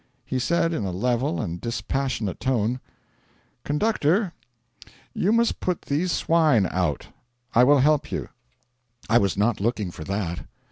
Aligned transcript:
He 0.25 0.39
said, 0.39 0.73
in 0.73 0.83
a 0.83 0.89
level 0.91 1.39
and 1.39 1.61
dispassionate 1.61 2.39
tone: 2.39 2.79
'Conductor, 3.63 4.33
you 5.13 5.31
must 5.31 5.59
put 5.59 5.83
these 5.83 6.11
swine 6.11 6.67
out. 6.71 7.09
I 7.53 7.63
will 7.63 7.81
help 7.81 8.11
you.' 8.11 8.29
I 9.11 9.19
was 9.19 9.37
not 9.37 9.61
looking 9.61 9.91
for 9.91 10.03
that. 10.05 10.47